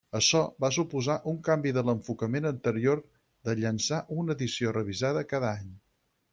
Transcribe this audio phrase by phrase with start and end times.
[0.17, 3.03] Açò va suposar un canvi de l'enfocament anterior
[3.51, 5.73] de llançar una edició revisada cada any.